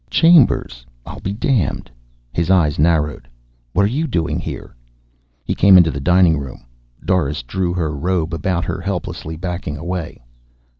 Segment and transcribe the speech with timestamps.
[0.09, 0.83] "Chambers.
[1.05, 1.91] I'll be damned."
[2.33, 3.27] His eyes narrowed.
[3.73, 4.75] "What are you doing here?"
[5.43, 6.65] He came into the dining room.
[7.05, 10.19] Doris drew her robe about her helplessly, backing away.